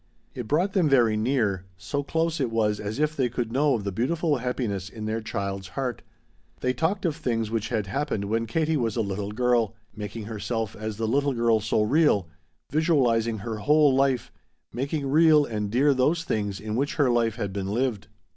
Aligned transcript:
It 0.33 0.47
brought 0.47 0.73
them 0.73 0.89
very 0.89 1.15
near, 1.15 1.65
so 1.77 2.01
close 2.01 2.39
it 2.41 2.49
was 2.49 2.79
as 2.79 2.97
if 2.97 3.15
they 3.15 3.29
could 3.29 3.51
know 3.51 3.75
of 3.75 3.83
the 3.83 3.91
beautiful 3.91 4.37
happiness 4.37 4.89
in 4.89 5.05
their 5.05 5.21
child's 5.21 5.67
heart. 5.77 6.01
They 6.61 6.73
talked 6.73 7.05
of 7.05 7.15
things 7.15 7.51
which 7.51 7.69
had 7.69 7.85
happened 7.85 8.25
when 8.25 8.47
Katie 8.47 8.77
was 8.77 8.95
a 8.95 9.01
little 9.01 9.31
girl, 9.31 9.75
making 9.95 10.23
herself 10.23 10.75
as 10.75 10.97
the 10.97 11.07
little 11.07 11.33
girl 11.33 11.59
so 11.59 11.83
real, 11.83 12.27
visualizing 12.71 13.37
her 13.45 13.57
whole 13.59 13.93
life, 13.93 14.31
making 14.73 15.05
real 15.07 15.45
and 15.45 15.69
dear 15.69 15.93
those 15.93 16.23
things 16.23 16.59
in 16.59 16.75
which 16.75 16.95
her 16.95 17.11
life 17.11 17.35
had 17.35 17.53
been 17.53 17.67
lived. 17.67 18.07